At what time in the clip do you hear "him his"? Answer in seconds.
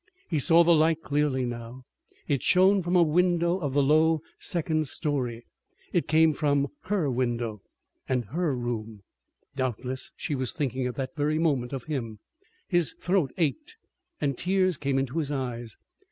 11.83-12.95